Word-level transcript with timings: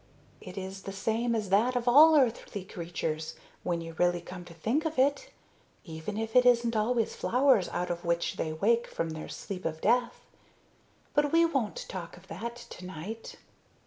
"It 0.41 0.57
is 0.57 0.81
the 0.81 0.91
same 0.91 1.35
as 1.35 1.49
that 1.49 1.75
of 1.75 1.87
all 1.87 2.15
earthly 2.15 2.63
creatures, 2.65 3.35
when 3.61 3.81
you 3.81 3.93
really 3.99 4.19
come 4.19 4.43
to 4.45 4.53
think 4.55 4.83
of 4.83 4.97
it, 4.97 5.29
even 5.83 6.17
if 6.17 6.35
it 6.35 6.43
isn't 6.43 6.75
always 6.75 7.15
flowers 7.15 7.69
out 7.69 7.91
of 7.91 8.03
which 8.03 8.37
they 8.37 8.51
wake 8.51 8.87
up 8.87 8.93
from 8.95 9.11
their 9.11 9.29
sleep 9.29 9.63
of 9.63 9.79
death. 9.79 10.25
But 11.13 11.31
we 11.31 11.45
won't 11.45 11.85
talk 11.87 12.17
of 12.17 12.29
that 12.29 12.55
to 12.71 12.85
night." 12.87 13.35